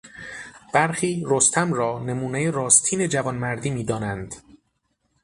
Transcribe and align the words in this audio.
برخی 0.73 1.23
رستم 1.27 1.73
را 1.73 1.99
نمونهی 1.99 2.51
راستین 2.51 3.09
جوانمردی 3.09 3.69
میدانند. 3.69 4.35